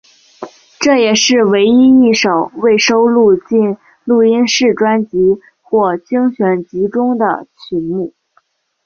[0.79, 5.15] 这也是唯一一首未收录进录音室专辑
[5.61, 8.11] 或精选集中的曲目。